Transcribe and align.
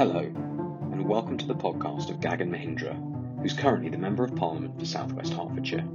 Hello, 0.00 0.20
and 0.20 1.06
welcome 1.06 1.36
to 1.36 1.46
the 1.46 1.54
podcast 1.54 2.08
of 2.08 2.20
Gagan 2.20 2.48
Mohindra, 2.48 3.42
who's 3.42 3.52
currently 3.52 3.90
the 3.90 3.98
Member 3.98 4.24
of 4.24 4.34
Parliament 4.34 4.80
for 4.80 4.86
South 4.86 5.12
West 5.12 5.34
Hertfordshire. 5.34 5.86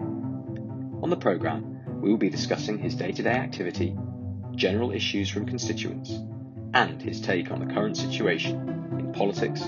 On 1.02 1.10
the 1.10 1.18
programme, 1.18 1.82
we 2.04 2.12
will 2.12 2.18
be 2.20 2.30
discussing 2.30 2.78
his 2.78 2.94
day 2.94 3.12
to 3.12 3.24
day 3.24 3.32
activity, 3.32 3.98
general 4.54 4.92
issues 4.92 5.28
from 5.28 5.48
constituents, 5.48 6.12
and 6.76 7.02
his 7.02 7.20
take 7.20 7.50
on 7.50 7.58
the 7.58 7.74
current 7.74 7.98
situation 7.98 8.96
in 9.00 9.12
politics 9.12 9.64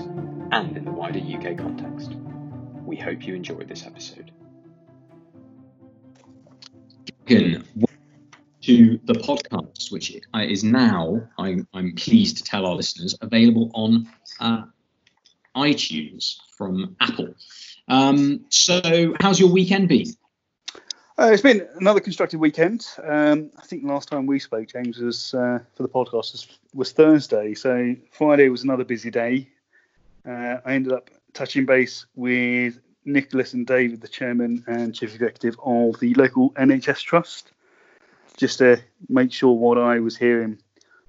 and 0.52 0.76
in 0.76 0.84
the 0.84 0.92
wider 0.92 1.18
UK 1.18 1.58
context. 1.58 2.14
We 2.86 2.94
hope 2.94 3.26
you 3.26 3.34
enjoy 3.34 3.64
this 3.64 3.84
episode. 3.84 4.30
Gagan, 7.26 7.87
to 8.68 9.00
the 9.04 9.14
podcast, 9.14 9.90
which 9.90 10.14
is 10.34 10.62
now, 10.62 11.26
I'm, 11.38 11.66
I'm 11.72 11.94
pleased 11.94 12.36
to 12.36 12.44
tell 12.44 12.66
our 12.66 12.74
listeners, 12.74 13.16
available 13.22 13.70
on 13.72 14.06
uh, 14.40 14.64
iTunes 15.56 16.36
from 16.54 16.94
Apple. 17.00 17.34
Um, 17.88 18.44
so, 18.50 19.14
how's 19.22 19.40
your 19.40 19.50
weekend 19.50 19.88
been? 19.88 20.08
Uh, 21.18 21.30
it's 21.32 21.40
been 21.40 21.66
another 21.76 22.00
constructive 22.00 22.40
weekend. 22.40 22.86
Um, 23.02 23.50
I 23.56 23.62
think 23.62 23.84
last 23.84 24.10
time 24.10 24.26
we 24.26 24.38
spoke, 24.38 24.68
James, 24.68 24.98
was 24.98 25.32
uh, 25.32 25.60
for 25.74 25.82
the 25.82 25.88
podcast 25.88 26.32
was, 26.32 26.58
was, 26.74 26.92
Thursday. 26.92 27.54
So 27.54 27.96
Friday 28.10 28.50
was 28.50 28.64
another 28.64 28.84
busy 28.84 29.10
day. 29.10 29.48
Uh, 30.28 30.58
I 30.62 30.74
ended 30.74 30.92
up 30.92 31.08
touching 31.32 31.64
base 31.64 32.04
with 32.16 32.78
Nicholas 33.06 33.54
and 33.54 33.66
David, 33.66 34.02
the 34.02 34.08
chairman 34.08 34.62
and 34.66 34.94
chief 34.94 35.14
executive 35.14 35.58
of 35.64 35.98
the 36.00 36.12
local 36.12 36.50
NHS 36.50 37.02
trust 37.02 37.52
just 38.38 38.58
to 38.58 38.80
make 39.08 39.32
sure 39.32 39.52
what 39.52 39.78
I 39.78 39.98
was 39.98 40.16
hearing 40.16 40.58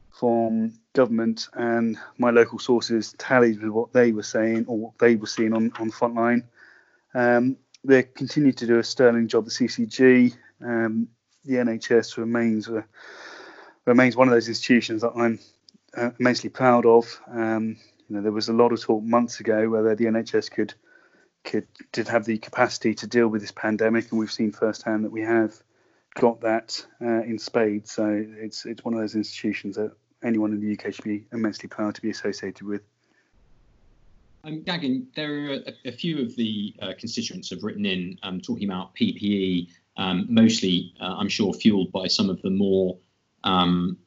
from 0.09 0.73
government 0.93 1.47
and 1.53 1.97
my 2.17 2.31
local 2.31 2.57
sources 2.57 3.13
tallied 3.17 3.61
with 3.61 3.69
what 3.69 3.93
they 3.93 4.11
were 4.11 4.23
saying 4.23 4.65
or 4.67 4.77
what 4.77 4.97
they 4.99 5.15
were 5.15 5.27
seeing 5.27 5.53
on, 5.53 5.71
on 5.79 5.87
the 5.87 5.93
front 5.93 6.15
line. 6.15 6.43
Um, 7.13 7.55
they 7.83 8.03
continue 8.03 8.51
to 8.51 8.65
do 8.65 8.79
a 8.79 8.83
sterling 8.83 9.27
job. 9.27 9.45
The 9.45 9.51
CCG, 9.51 10.35
um, 10.61 11.07
the 11.45 11.53
NHS 11.55 12.17
remains 12.17 12.67
uh, 12.67 12.81
remains 13.85 14.15
one 14.15 14.27
of 14.27 14.33
those 14.33 14.49
institutions 14.49 15.03
that 15.03 15.13
I'm 15.15 15.39
uh, 15.95 16.09
immensely 16.19 16.49
proud 16.49 16.85
of. 16.85 17.21
Um, 17.31 17.77
you 18.09 18.15
know, 18.15 18.21
there 18.21 18.31
was 18.31 18.49
a 18.49 18.53
lot 18.53 18.73
of 18.73 18.81
talk 18.81 19.03
months 19.03 19.39
ago 19.39 19.69
whether 19.69 19.95
the 19.95 20.05
NHS 20.05 20.51
could 20.51 20.73
could 21.43 21.67
did 21.91 22.07
have 22.07 22.25
the 22.25 22.39
capacity 22.39 22.95
to 22.95 23.07
deal 23.07 23.27
with 23.27 23.41
this 23.41 23.51
pandemic, 23.51 24.09
and 24.09 24.19
we've 24.19 24.31
seen 24.31 24.51
firsthand 24.51 25.05
that 25.05 25.11
we 25.11 25.21
have 25.21 25.53
got 26.19 26.41
that 26.41 26.85
uh, 27.01 27.23
in 27.23 27.39
spades. 27.39 27.91
So 27.91 28.23
it's 28.37 28.65
it's 28.65 28.83
one 28.83 28.93
of 28.93 28.99
those 28.99 29.15
institutions 29.15 29.75
that 29.77 29.91
anyone 30.23 30.51
in 30.51 30.59
the 30.59 30.73
UK 30.73 30.93
should 30.93 31.05
be 31.05 31.25
immensely 31.31 31.69
proud 31.69 31.95
to 31.95 32.01
be 32.01 32.09
associated 32.09 32.67
with. 32.67 32.81
Um, 34.43 34.61
Gagan, 34.61 35.07
there 35.15 35.33
are 35.33 35.53
a, 35.53 35.73
a 35.85 35.91
few 35.91 36.21
of 36.21 36.35
the 36.35 36.73
uh, 36.81 36.93
constituents 36.97 37.49
have 37.49 37.63
written 37.63 37.85
in 37.85 38.17
um, 38.23 38.39
talking 38.39 38.69
about 38.69 38.95
PPE, 38.95 39.67
um, 39.97 40.27
mostly, 40.29 40.93
uh, 41.01 41.15
I'm 41.17 41.27
sure, 41.27 41.53
fueled 41.53 41.91
by 41.91 42.07
some 42.07 42.29
of 42.29 42.41
the 42.41 42.49
more 42.49 42.97
um, 43.43 43.97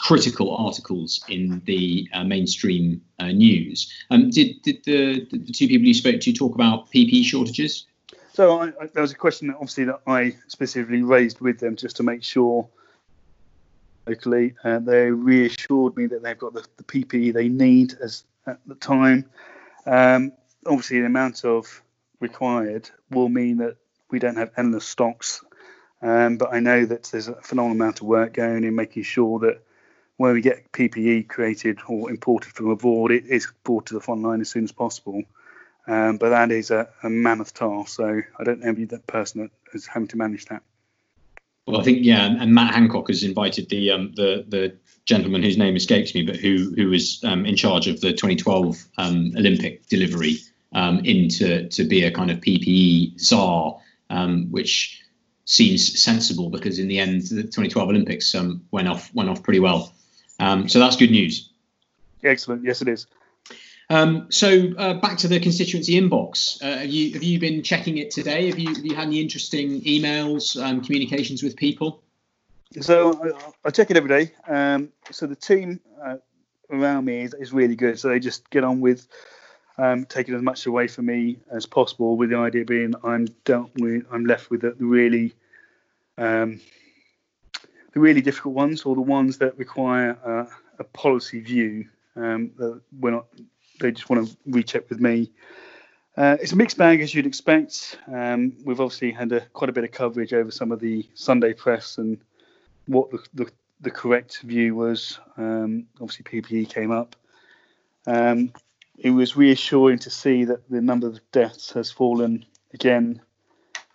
critical 0.00 0.56
articles 0.56 1.24
in 1.28 1.62
the 1.66 2.08
uh, 2.12 2.24
mainstream 2.24 3.00
uh, 3.20 3.28
news. 3.28 3.92
Um, 4.10 4.30
did 4.30 4.60
did 4.62 4.82
the, 4.84 5.26
the 5.30 5.52
two 5.52 5.68
people 5.68 5.86
you 5.86 5.94
spoke 5.94 6.20
to 6.20 6.32
talk 6.32 6.54
about 6.54 6.90
PPE 6.92 7.24
shortages? 7.24 7.86
So 8.34 8.58
I, 8.58 8.66
I, 8.80 8.86
there 8.92 9.00
was 9.00 9.12
a 9.12 9.16
question, 9.16 9.46
that 9.46 9.54
obviously, 9.54 9.84
that 9.84 10.00
I 10.08 10.34
specifically 10.48 11.04
raised 11.04 11.40
with 11.40 11.60
them 11.60 11.76
just 11.76 11.96
to 11.96 12.02
make 12.02 12.24
sure 12.24 12.68
locally. 14.08 14.54
Uh, 14.64 14.80
they 14.80 15.08
reassured 15.08 15.96
me 15.96 16.06
that 16.06 16.24
they've 16.24 16.36
got 16.36 16.52
the, 16.52 16.66
the 16.76 16.82
PPE 16.82 17.32
they 17.32 17.48
need 17.48 17.94
as 18.02 18.24
at 18.44 18.58
the 18.66 18.74
time. 18.74 19.30
Um, 19.86 20.32
obviously, 20.66 20.98
the 20.98 21.06
amount 21.06 21.44
of 21.44 21.80
required 22.18 22.90
will 23.08 23.28
mean 23.28 23.58
that 23.58 23.76
we 24.10 24.18
don't 24.18 24.36
have 24.36 24.50
endless 24.56 24.84
stocks. 24.84 25.44
Um, 26.02 26.36
but 26.36 26.52
I 26.52 26.58
know 26.58 26.84
that 26.86 27.04
there's 27.04 27.28
a 27.28 27.40
phenomenal 27.40 27.76
amount 27.76 28.00
of 28.00 28.08
work 28.08 28.34
going 28.34 28.64
in 28.64 28.74
making 28.74 29.04
sure 29.04 29.38
that 29.38 29.62
when 30.16 30.34
we 30.34 30.40
get 30.40 30.72
PPE 30.72 31.28
created 31.28 31.78
or 31.86 32.10
imported 32.10 32.52
from 32.52 32.70
abroad, 32.70 33.12
it 33.12 33.26
is 33.26 33.46
brought 33.62 33.86
to 33.86 33.94
the 33.94 34.00
front 34.00 34.22
line 34.22 34.40
as 34.40 34.50
soon 34.50 34.64
as 34.64 34.72
possible. 34.72 35.22
Um, 35.86 36.16
but 36.16 36.30
that 36.30 36.50
is 36.50 36.70
a, 36.70 36.88
a, 37.02 37.10
mammoth 37.10 37.52
task. 37.52 37.96
So 37.96 38.22
I 38.38 38.44
don't 38.44 38.64
envy 38.64 38.86
that 38.86 39.06
person 39.06 39.42
that 39.42 39.50
is 39.74 39.86
having 39.86 40.08
to 40.08 40.16
manage 40.16 40.46
that. 40.46 40.62
Well, 41.66 41.80
I 41.80 41.84
think 41.84 41.98
yeah, 42.02 42.26
and 42.26 42.54
Matt 42.54 42.74
Hancock 42.74 43.08
has 43.08 43.22
invited 43.22 43.68
the 43.68 43.90
um, 43.90 44.12
the 44.14 44.44
the 44.48 44.76
gentleman 45.04 45.42
whose 45.42 45.58
name 45.58 45.76
escapes 45.76 46.14
me, 46.14 46.22
but 46.22 46.36
who 46.36 46.72
who 46.76 46.88
was 46.88 47.22
um, 47.24 47.44
in 47.46 47.56
charge 47.56 47.86
of 47.86 48.00
the 48.00 48.12
2012 48.12 48.84
um, 48.98 49.32
Olympic 49.36 49.86
delivery 49.88 50.38
um, 50.72 51.00
into 51.04 51.68
to 51.68 51.84
be 51.84 52.04
a 52.04 52.10
kind 52.10 52.30
of 52.30 52.38
PPE 52.38 53.20
czar, 53.20 53.78
um, 54.10 54.50
which 54.50 55.00
seems 55.46 56.02
sensible 56.02 56.48
because 56.48 56.78
in 56.78 56.88
the 56.88 56.98
end 56.98 57.22
the 57.22 57.42
2012 57.42 57.88
Olympics 57.90 58.34
um, 58.34 58.62
went 58.70 58.88
off 58.88 59.14
went 59.14 59.28
off 59.28 59.42
pretty 59.42 59.60
well. 59.60 59.92
so 60.38 60.78
that's 60.78 60.96
good 60.96 61.10
news. 61.10 61.50
Excellent. 62.22 62.64
Yes, 62.64 62.80
it 62.80 62.88
is. 62.88 63.06
Um, 63.90 64.28
so 64.30 64.72
uh, 64.78 64.94
back 64.94 65.18
to 65.18 65.28
the 65.28 65.38
constituency 65.40 66.00
inbox. 66.00 66.62
Uh, 66.62 66.78
have 66.78 66.90
you 66.90 67.12
have 67.12 67.22
you 67.22 67.38
been 67.38 67.62
checking 67.62 67.98
it 67.98 68.10
today? 68.10 68.48
Have 68.48 68.58
you 68.58 68.74
have 68.74 68.84
you 68.84 68.94
had 68.94 69.08
any 69.08 69.20
interesting 69.20 69.82
emails, 69.82 70.60
um, 70.62 70.80
communications 70.82 71.42
with 71.42 71.56
people? 71.56 72.02
So 72.80 73.20
I, 73.22 73.68
I 73.68 73.70
check 73.70 73.90
it 73.90 73.96
every 73.96 74.08
day. 74.08 74.32
Um, 74.48 74.90
so 75.10 75.26
the 75.26 75.36
team 75.36 75.80
uh, 76.02 76.16
around 76.70 77.04
me 77.04 77.22
is, 77.22 77.34
is 77.34 77.52
really 77.52 77.76
good. 77.76 77.98
So 77.98 78.08
they 78.08 78.18
just 78.18 78.48
get 78.50 78.64
on 78.64 78.80
with 78.80 79.06
um, 79.78 80.06
taking 80.06 80.34
as 80.34 80.42
much 80.42 80.66
away 80.66 80.88
from 80.88 81.06
me 81.06 81.38
as 81.50 81.66
possible. 81.66 82.16
With 82.16 82.30
the 82.30 82.38
idea 82.38 82.64
being, 82.64 82.94
I'm 83.04 83.26
dealt 83.44 83.70
with, 83.76 84.04
I'm 84.10 84.24
left 84.24 84.50
with 84.50 84.62
the, 84.62 84.72
really 84.78 85.34
um, 86.16 86.60
the 87.92 88.00
really 88.00 88.22
difficult 88.22 88.54
ones, 88.54 88.82
or 88.82 88.94
the 88.94 89.02
ones 89.02 89.38
that 89.38 89.58
require 89.58 90.48
a 90.78 90.84
policy 90.84 91.40
view. 91.40 91.86
Um, 92.16 92.52
that 92.58 92.80
we're 93.00 93.10
not 93.10 93.26
they 93.80 93.92
just 93.92 94.08
want 94.08 94.28
to 94.28 94.36
recheck 94.46 94.88
with 94.88 95.00
me. 95.00 95.30
Uh, 96.16 96.36
it's 96.40 96.52
a 96.52 96.56
mixed 96.56 96.78
bag 96.78 97.00
as 97.00 97.14
you'd 97.14 97.26
expect. 97.26 97.98
Um, 98.12 98.56
we've 98.64 98.80
obviously 98.80 99.10
had 99.10 99.32
a, 99.32 99.40
quite 99.46 99.68
a 99.68 99.72
bit 99.72 99.84
of 99.84 99.90
coverage 99.90 100.32
over 100.32 100.50
some 100.50 100.70
of 100.70 100.78
the 100.78 101.08
Sunday 101.14 101.52
press 101.52 101.98
and 101.98 102.18
what 102.86 103.10
the, 103.10 103.18
the, 103.34 103.50
the 103.80 103.90
correct 103.90 104.40
view 104.42 104.76
was. 104.76 105.18
Um, 105.36 105.86
obviously, 106.00 106.24
PPE 106.24 106.70
came 106.70 106.92
up. 106.92 107.16
Um, 108.06 108.52
it 108.96 109.10
was 109.10 109.36
reassuring 109.36 109.98
to 110.00 110.10
see 110.10 110.44
that 110.44 110.68
the 110.70 110.80
number 110.80 111.08
of 111.08 111.20
deaths 111.32 111.72
has 111.72 111.90
fallen 111.90 112.44
again 112.72 113.20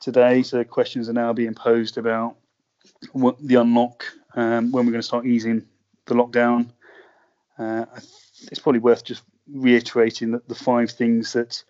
today. 0.01 0.44
So 0.44 0.63
questions 0.66 1.07
are 1.07 1.13
now 1.13 1.31
being 1.31 1.53
posed 1.53 1.97
about 1.97 2.35
what 3.13 3.38
the 3.39 3.56
unlock, 3.56 4.06
um, 4.35 4.72
when 4.72 4.85
we're 4.85 4.91
going 4.91 5.01
to 5.01 5.07
start 5.07 5.25
easing 5.25 5.66
the 6.06 6.16
lockdown. 6.16 6.69
Uh, 7.57 7.85
it's 8.51 8.59
probably 8.59 8.79
worth 8.79 9.03
just 9.03 9.23
reiterating 9.51 10.31
that 10.31 10.47
the 10.47 10.55
five 10.55 10.91
things 10.91 11.33
that 11.33 11.63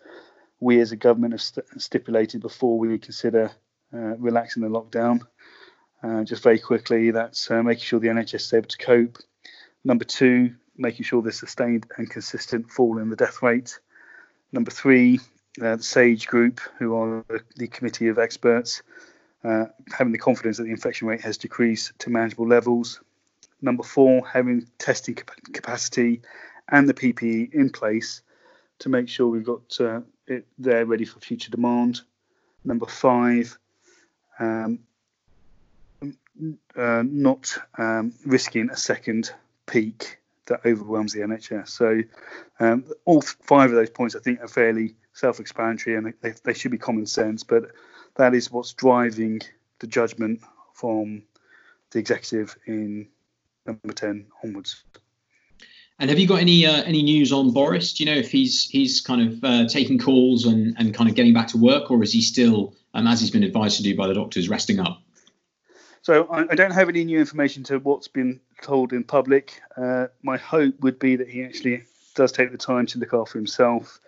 we 0.60 0.80
as 0.80 0.92
a 0.92 0.96
government 0.96 1.32
have 1.32 1.42
st- 1.42 1.66
stipulated 1.82 2.40
before 2.40 2.78
we 2.78 2.98
consider 2.98 3.50
uh, 3.92 4.16
relaxing 4.18 4.62
the 4.62 4.68
lockdown. 4.68 5.20
Uh, 6.02 6.24
just 6.24 6.42
very 6.42 6.58
quickly, 6.58 7.10
that's 7.10 7.50
uh, 7.50 7.62
making 7.62 7.84
sure 7.84 8.00
the 8.00 8.08
NHS 8.08 8.34
is 8.34 8.54
able 8.54 8.68
to 8.68 8.78
cope. 8.78 9.18
Number 9.84 10.04
two, 10.04 10.54
making 10.76 11.04
sure 11.04 11.22
there's 11.22 11.38
sustained 11.38 11.86
and 11.96 12.08
consistent 12.08 12.70
fall 12.70 12.98
in 12.98 13.10
the 13.10 13.16
death 13.16 13.42
rate. 13.42 13.78
Number 14.52 14.70
three, 14.70 15.20
uh, 15.60 15.76
the 15.76 15.82
SAGE 15.82 16.26
group, 16.26 16.60
who 16.78 16.94
are 16.96 17.24
the 17.56 17.66
committee 17.66 18.08
of 18.08 18.18
experts, 18.18 18.82
uh, 19.44 19.66
having 19.92 20.12
the 20.12 20.18
confidence 20.18 20.58
that 20.58 20.64
the 20.64 20.70
infection 20.70 21.08
rate 21.08 21.22
has 21.22 21.38
decreased 21.38 21.98
to 22.00 22.10
manageable 22.10 22.46
levels. 22.46 23.00
Number 23.62 23.82
four, 23.82 24.26
having 24.26 24.66
testing 24.78 25.16
capacity 25.52 26.22
and 26.70 26.88
the 26.88 26.94
PPE 26.94 27.52
in 27.52 27.70
place 27.70 28.22
to 28.80 28.88
make 28.88 29.08
sure 29.08 29.28
we've 29.28 29.44
got 29.44 29.80
uh, 29.80 30.00
it 30.26 30.46
there 30.58 30.86
ready 30.86 31.04
for 31.04 31.20
future 31.20 31.50
demand. 31.50 32.00
Number 32.64 32.86
five, 32.86 33.58
um, 34.38 34.80
uh, 36.76 37.02
not 37.06 37.56
um, 37.76 38.12
risking 38.24 38.70
a 38.70 38.76
second 38.76 39.32
peak 39.66 40.18
that 40.46 40.60
overwhelms 40.64 41.12
the 41.12 41.20
NHS. 41.20 41.68
So 41.68 42.00
um, 42.58 42.84
all 43.04 43.22
five 43.22 43.70
of 43.70 43.76
those 43.76 43.90
points 43.90 44.16
I 44.16 44.20
think 44.20 44.40
are 44.40 44.48
fairly 44.48 44.94
self-explanatory 45.12 45.96
and 45.96 46.14
they, 46.20 46.34
they 46.44 46.54
should 46.54 46.70
be 46.70 46.78
common 46.78 47.06
sense, 47.06 47.44
but 47.44 47.70
that 48.16 48.34
is 48.34 48.50
what's 48.50 48.72
driving 48.72 49.40
the 49.78 49.86
judgment 49.86 50.40
from 50.74 51.22
the 51.90 51.98
executive 51.98 52.56
in 52.66 53.08
number 53.66 53.92
10 53.92 54.26
onwards. 54.42 54.84
And 56.00 56.08
have 56.08 56.18
you 56.18 56.26
got 56.26 56.40
any 56.40 56.64
uh, 56.64 56.82
any 56.84 57.02
news 57.02 57.30
on 57.30 57.52
Boris? 57.52 57.92
Do 57.92 58.02
you 58.02 58.10
know 58.10 58.16
if 58.16 58.32
he's 58.32 58.64
he's 58.70 59.02
kind 59.02 59.20
of 59.20 59.44
uh, 59.44 59.68
taking 59.68 59.98
calls 59.98 60.46
and, 60.46 60.74
and 60.78 60.94
kind 60.94 61.10
of 61.10 61.14
getting 61.14 61.34
back 61.34 61.48
to 61.48 61.58
work, 61.58 61.90
or 61.90 62.02
is 62.02 62.10
he 62.10 62.22
still, 62.22 62.74
um, 62.94 63.06
as 63.06 63.20
he's 63.20 63.30
been 63.30 63.42
advised 63.42 63.76
to 63.76 63.82
do 63.82 63.94
by 63.94 64.06
the 64.06 64.14
doctors, 64.14 64.48
resting 64.48 64.80
up? 64.80 65.02
So 66.00 66.26
I, 66.32 66.46
I 66.50 66.54
don't 66.54 66.70
have 66.70 66.88
any 66.88 67.04
new 67.04 67.18
information 67.20 67.64
to 67.64 67.78
what's 67.80 68.08
been 68.08 68.40
told 68.62 68.94
in 68.94 69.04
public. 69.04 69.60
Uh, 69.76 70.06
my 70.22 70.38
hope 70.38 70.80
would 70.80 70.98
be 70.98 71.16
that 71.16 71.28
he 71.28 71.44
actually 71.44 71.82
does 72.14 72.32
take 72.32 72.50
the 72.50 72.56
time 72.56 72.86
to 72.86 72.98
look 72.98 73.12
after 73.12 73.38
himself. 73.38 74.00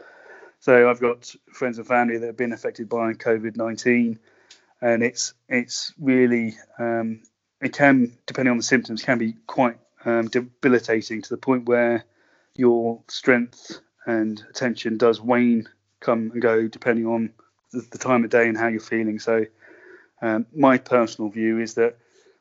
So 0.61 0.89
I've 0.89 1.01
got 1.01 1.31
friends 1.53 1.77
and 1.77 1.87
family 1.87 2.17
that 2.17 2.27
have 2.27 2.39
been 2.39 2.55
affected 2.55 2.89
by 2.89 3.13
COVID 3.13 3.57
nineteen, 3.57 4.19
and 4.81 5.03
it's 5.03 5.35
it's 5.47 5.93
really 6.01 6.57
um, 6.79 7.21
it 7.61 7.75
can 7.75 8.17
depending 8.25 8.51
on 8.51 8.57
the 8.57 8.63
symptoms 8.63 9.03
can 9.03 9.19
be 9.19 9.35
quite 9.47 9.77
um, 10.05 10.29
debilitating 10.29 11.23
to 11.23 11.29
the 11.29 11.37
point 11.37 11.67
where 11.67 12.05
your 12.55 13.01
strength 13.09 13.81
and 14.07 14.45
attention 14.51 14.99
does 14.99 15.21
wane, 15.21 15.69
come 16.01 16.31
and 16.33 16.43
go 16.43 16.67
depending 16.67 17.07
on 17.07 17.33
the, 17.73 17.87
the 17.91 17.99
time 17.99 18.25
of 18.25 18.31
day 18.31 18.49
and 18.49 18.59
how 18.59 18.69
you're 18.69 18.81
feeling. 18.81 19.19
So 19.19 19.47
um, 20.21 20.47
my 20.55 20.79
personal 20.79 21.31
view 21.31 21.61
is 21.61 21.75
that 21.75 21.97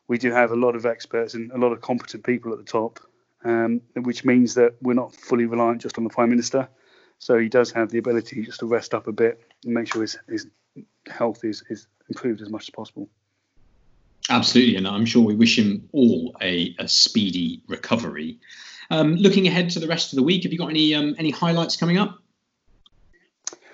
we 0.07 0.17
do 0.17 0.31
have 0.31 0.51
a 0.51 0.55
lot 0.55 0.75
of 0.75 0.85
experts 0.85 1.33
and 1.33 1.51
a 1.51 1.57
lot 1.57 1.71
of 1.71 1.81
competent 1.81 2.23
people 2.25 2.51
at 2.51 2.57
the 2.57 2.65
top, 2.65 2.99
um, 3.43 3.81
which 3.95 4.25
means 4.25 4.55
that 4.55 4.75
we're 4.81 4.93
not 4.93 5.15
fully 5.15 5.45
reliant 5.45 5.81
just 5.81 5.97
on 5.97 6.03
the 6.03 6.09
Prime 6.09 6.29
Minister. 6.29 6.67
So 7.19 7.37
he 7.37 7.49
does 7.49 7.71
have 7.71 7.89
the 7.89 7.99
ability 7.99 8.43
just 8.43 8.59
to 8.59 8.65
rest 8.65 8.93
up 8.93 9.07
a 9.07 9.11
bit 9.11 9.41
and 9.63 9.73
make 9.73 9.91
sure 9.91 10.01
his, 10.01 10.17
his 10.27 10.47
health 11.07 11.43
is, 11.43 11.63
is 11.69 11.87
improved 12.09 12.41
as 12.41 12.49
much 12.49 12.63
as 12.63 12.69
possible. 12.71 13.09
Absolutely, 14.31 14.77
and 14.77 14.87
I'm 14.87 15.05
sure 15.05 15.23
we 15.23 15.35
wish 15.35 15.59
him 15.59 15.89
all 15.91 16.35
a, 16.41 16.73
a 16.79 16.87
speedy 16.87 17.63
recovery. 17.67 18.39
Um, 18.89 19.15
looking 19.15 19.45
ahead 19.45 19.69
to 19.71 19.79
the 19.79 19.87
rest 19.87 20.13
of 20.13 20.17
the 20.17 20.23
week, 20.23 20.43
have 20.43 20.53
you 20.53 20.57
got 20.57 20.69
any 20.69 20.95
um, 20.95 21.15
any 21.17 21.31
highlights 21.31 21.75
coming 21.75 21.97
up? 21.97 22.17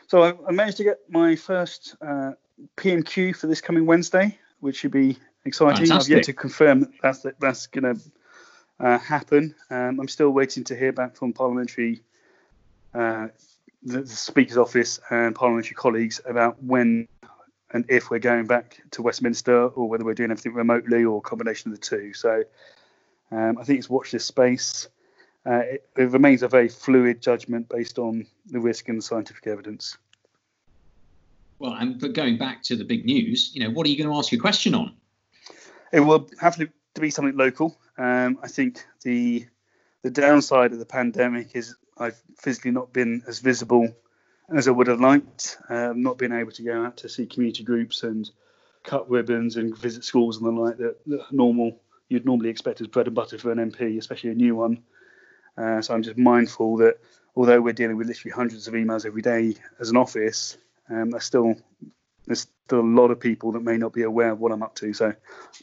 So 0.08 0.24
I, 0.24 0.34
I 0.48 0.52
managed 0.52 0.78
to 0.78 0.84
get 0.84 1.00
my 1.10 1.36
first 1.36 1.96
uh, 2.02 2.32
PMQ 2.76 3.36
for 3.36 3.46
this 3.46 3.62
coming 3.62 3.86
Wednesday, 3.86 4.38
which 4.60 4.78
should 4.78 4.92
be 4.92 5.18
exciting. 5.46 5.86
Fantastic. 5.86 6.12
I've 6.12 6.18
yet 6.18 6.24
to 6.26 6.34
confirm 6.34 6.80
that 6.80 6.92
that's 7.04 7.26
that's 7.40 7.68
going 7.68 7.96
to 7.96 8.02
uh, 8.80 8.98
happen. 8.98 9.54
Um, 9.70 10.00
I'm 10.00 10.08
still 10.08 10.32
waiting 10.32 10.64
to 10.66 10.76
hear 10.76 10.92
back 10.92 11.16
from 11.16 11.34
parliamentary, 11.34 12.02
uh, 12.96 13.28
the, 13.84 14.02
the, 14.02 14.08
Speaker's 14.08 14.58
office 14.58 15.00
and 15.10 15.36
parliamentary 15.36 15.76
colleagues 15.76 16.20
about 16.26 16.62
when 16.64 17.08
and 17.72 17.86
if 17.90 18.10
we're 18.10 18.20
going 18.20 18.46
back 18.46 18.82
to 18.92 19.02
Westminster 19.02 19.68
or 19.68 19.90
whether 19.90 20.06
we're 20.06 20.14
doing 20.14 20.32
everything 20.32 20.54
remotely 20.54 21.04
or 21.04 21.18
a 21.18 21.22
combination 21.22 21.72
of 21.72 21.80
the 21.80 21.86
two. 21.86 22.14
So 22.14 22.44
um, 23.32 23.58
I 23.58 23.64
think 23.64 23.80
it's 23.80 23.90
watch 23.90 24.12
this 24.12 24.26
space. 24.26 24.88
Uh, 25.46 25.60
it, 25.60 25.90
it 25.98 26.10
remains 26.10 26.44
a 26.44 26.48
very 26.48 26.70
fluid 26.70 27.22
judgment 27.22 27.70
based 27.70 28.00
on 28.00 28.26
the 28.48 28.60
risk 28.60 28.90
and 28.90 28.98
the 28.98 29.02
scientific 29.02 29.48
evidence. 29.48 29.98
Well, 31.60 31.74
and 31.74 32.00
but 32.00 32.14
going 32.14 32.38
back 32.38 32.64
to 32.64 32.76
the 32.76 32.84
big 32.84 33.06
news, 33.06 33.52
you 33.54 33.64
know, 33.64 33.72
what 33.72 33.86
are 33.88 33.90
you 33.90 33.98
going 33.98 34.10
to 34.10 34.16
ask 34.16 34.32
your 34.32 34.42
question 34.42 34.76
on? 34.76 34.94
It 35.92 36.02
will 36.02 36.30
have 36.40 36.58
to 36.58 36.70
be 37.00 37.10
something 37.10 37.36
local. 37.36 37.78
Um, 37.98 38.40
I 38.44 38.48
think 38.48 38.86
the 39.04 39.48
the 40.04 40.12
downside 40.12 40.74
of 40.74 40.80
the 40.80 40.86
pandemic 40.86 41.56
is 41.56 41.76
I've 41.98 42.22
physically 42.38 42.72
not 42.72 42.94
been 42.94 43.24
as 43.28 43.40
visible 43.40 43.96
as 44.56 44.68
I 44.68 44.72
would 44.72 44.88
have 44.88 45.02
liked. 45.02 45.58
Um, 45.70 46.02
not 46.02 46.18
being 46.18 46.32
able 46.32 46.52
to 46.52 46.64
go 46.64 46.84
out 46.84 46.98
to 46.98 47.10
see 47.10 47.26
community 47.26 47.64
groups 47.64 48.04
and 48.04 48.30
cut 48.84 49.10
ribbons 49.10 49.58
and 49.58 49.78
visit 49.78 50.04
schools 50.04 50.38
and 50.38 50.46
the 50.46 50.52
like 50.52 50.78
that, 50.78 50.98
that 51.08 51.32
normal 51.32 51.80
you'd 52.10 52.26
normally 52.26 52.50
expect 52.50 52.82
as 52.82 52.88
bread 52.88 53.08
and 53.08 53.16
butter 53.16 53.38
for 53.38 53.52
an 53.52 53.72
MP, 53.72 53.98
especially 53.98 54.32
a 54.32 54.36
new 54.36 54.56
one. 54.56 54.82
Uh, 55.58 55.82
so 55.82 55.94
I'm 55.94 56.04
just 56.04 56.18
mindful 56.18 56.78
that 56.78 57.00
although 57.36 57.60
we're 57.60 57.74
dealing 57.74 57.98
with 57.98 58.08
literally 58.08 58.34
hundreds 58.34 58.68
of 58.68 58.74
emails 58.74 59.06
every 59.06 59.22
day 59.22 59.56
as 59.80 59.90
an 59.90 59.98
office, 59.98 60.58
um, 60.90 61.12
there's 61.12 61.26
still 61.26 61.56
there's 62.26 62.48
still 62.66 62.80
a 62.80 62.82
lot 62.82 63.12
of 63.12 63.20
people 63.20 63.54
that 63.54 63.64
may 63.64 63.78
not 63.78 63.94
be 63.94 64.04
aware 64.04 64.32
of 64.32 64.40
what 64.40 64.52
I'm 64.52 64.64
up 64.64 64.76
to. 64.76 64.94
So 64.94 65.14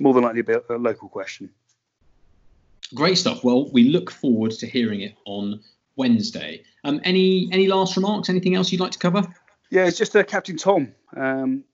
more 0.00 0.14
than 0.14 0.24
likely 0.24 0.42
a, 0.54 0.74
a 0.74 0.78
local 0.78 1.08
question. 1.08 1.50
Great 2.94 3.18
stuff. 3.18 3.44
Well, 3.44 3.70
we 3.70 3.84
look 3.84 4.10
forward 4.10 4.52
to 4.52 4.66
hearing 4.66 5.00
it 5.00 5.14
on 5.24 5.60
Wednesday. 5.96 6.62
Um, 6.84 7.00
any 7.04 7.48
any 7.52 7.66
last 7.66 7.96
remarks? 7.96 8.28
Anything 8.28 8.54
else 8.54 8.72
you'd 8.72 8.80
like 8.80 8.92
to 8.92 8.98
cover? 8.98 9.22
Yeah, 9.70 9.86
it's 9.86 9.98
just 9.98 10.14
uh, 10.14 10.22
Captain 10.24 10.56
Tom. 10.56 10.94
Um, 11.16 11.64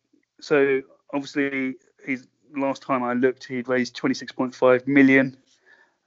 so 0.41 0.83
obviously, 1.13 1.75
he's 2.07 2.27
last 2.57 2.83
time 2.83 3.03
I 3.03 3.13
looked, 3.13 3.45
he'd 3.45 3.69
raised 3.69 3.97
26.5 3.97 4.87
million. 4.87 5.37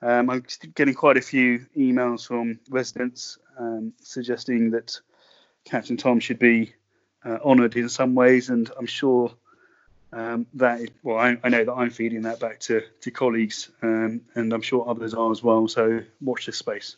Um, 0.01 0.29
I'm 0.29 0.43
getting 0.75 0.93
quite 0.93 1.17
a 1.17 1.21
few 1.21 1.65
emails 1.77 2.27
from 2.27 2.59
residents 2.69 3.37
um, 3.57 3.93
suggesting 4.01 4.71
that 4.71 4.99
Captain 5.65 5.95
Tom 5.95 6.19
should 6.19 6.39
be 6.39 6.73
uh, 7.23 7.37
honoured 7.43 7.75
in 7.75 7.87
some 7.87 8.15
ways, 8.15 8.49
and 8.49 8.69
I'm 8.77 8.85
sure 8.85 9.31
um, 10.11 10.45
that 10.55 10.81
well, 11.03 11.17
I, 11.17 11.37
I, 11.43 11.49
know 11.49 11.63
that 11.63 11.73
I'm 11.73 11.89
feeding 11.89 12.23
that 12.23 12.39
back 12.39 12.59
to 12.61 12.81
to 13.01 13.11
colleagues, 13.11 13.69
um, 13.81 14.21
and 14.35 14.51
I'm 14.51 14.61
sure 14.61 14.87
others 14.87 15.13
are 15.13 15.31
as 15.31 15.41
well. 15.41 15.67
So 15.67 16.01
watch 16.21 16.45
this 16.45 16.57
space. 16.57 16.97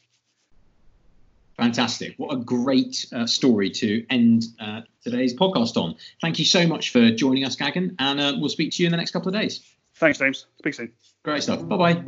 Fantastic! 1.57 2.16
What 2.18 2.34
a 2.34 2.38
great 2.38 3.06
uh, 3.13 3.25
story 3.25 3.69
to 3.72 4.06
end 4.10 4.46
uh, 4.60 4.81
today's 5.04 5.34
podcast 5.34 5.78
on. 5.78 5.96
Thank 6.22 6.40
you 6.40 6.46
so 6.46 6.68
much 6.68 6.90
for 6.90 7.12
joining 7.12 7.46
us, 7.46 7.56
Gagan, 7.56 7.96
and 8.00 8.19
uh, 8.19 8.34
we'll 8.38 8.50
speak 8.50 8.74
to 8.74 8.84
you 8.84 8.88
in 8.88 8.92
the 8.92 8.98
next 8.98 9.12
couple 9.12 9.30
of 9.30 9.36
days. 9.36 9.62
Thanks, 9.96 10.19
James. 10.19 10.48
Speak 10.60 10.74
soon. 10.74 10.92
Great 11.24 11.44
stuff. 11.44 11.66
Bye 11.68 11.78
bye. 11.78 12.04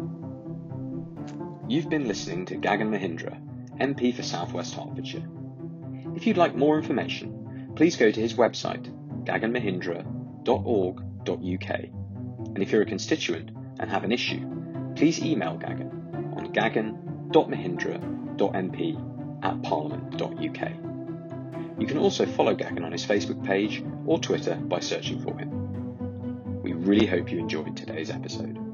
You've 1.69 1.89
been 1.89 2.07
listening 2.07 2.45
to 2.47 2.55
Gagan 2.55 2.89
Mohindra, 2.89 3.39
MP 3.79 4.13
for 4.13 4.23
Southwest 4.23 4.73
Hertfordshire. 4.73 5.27
If 6.15 6.27
you'd 6.27 6.37
like 6.37 6.55
more 6.55 6.77
information 6.77 7.37
please 7.77 7.95
go 7.95 8.11
to 8.11 8.19
his 8.19 8.33
website, 8.33 8.91
gaganmohindra.org.uk. 9.23 11.79
And 12.55 12.63
if 12.63 12.71
you're 12.71 12.81
a 12.81 12.85
constituent 12.85 13.51
and 13.79 13.87
have 13.89 14.03
an 14.03 14.11
issue, 14.11 14.93
please 14.95 15.21
email 15.21 15.57
Gagan 15.59 16.35
on 16.35 16.51
gagan.mohindra.mp 16.51 19.16
at 19.43 19.61
parliament.uk. 19.61 20.71
You 21.79 21.85
can 21.85 21.97
also 21.97 22.25
follow 22.25 22.55
Gagan 22.55 22.83
on 22.83 22.91
his 22.91 23.05
Facebook 23.05 23.45
page 23.45 23.83
or 24.05 24.19
Twitter 24.19 24.55
by 24.55 24.79
searching 24.79 25.21
for 25.21 25.37
him. 25.37 26.61
We 26.63 26.73
really 26.73 27.05
hope 27.05 27.31
you 27.31 27.37
enjoyed 27.37 27.77
today's 27.77 28.09
episode. 28.09 28.66